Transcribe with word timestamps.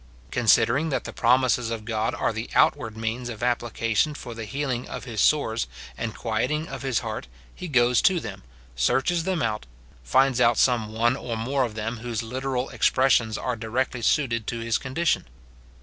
Considering 0.31 0.89
that 0.89 1.03
the 1.03 1.13
promises 1.13 1.69
of 1.69 1.85
God 1.85 2.15
are 2.15 2.33
the 2.33 2.49
outward 2.55 2.97
means 2.97 3.29
of 3.29 3.43
application 3.43 4.15
for 4.15 4.33
the 4.33 4.45
healing 4.45 4.89
of 4.89 5.03
his 5.03 5.21
sores 5.21 5.67
and 5.95 6.15
quieting 6.17 6.67
of 6.67 6.81
his 6.81 7.01
heart, 7.01 7.27
he 7.53 7.67
goes 7.67 8.01
to 8.01 8.19
them, 8.19 8.41
searches 8.75 9.25
them 9.25 9.43
out, 9.43 9.67
finds 10.03 10.41
out 10.41 10.57
some 10.57 10.91
one 10.91 11.15
or 11.15 11.37
more 11.37 11.63
of 11.65 11.75
them 11.75 11.97
whose 11.97 12.23
literal 12.23 12.67
expressions 12.69 13.37
are 13.37 13.55
directly 13.55 14.01
suited 14.01 14.47
to 14.47 14.59
his 14.59 14.79
condition. 14.79 15.25